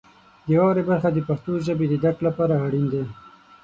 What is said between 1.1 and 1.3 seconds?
د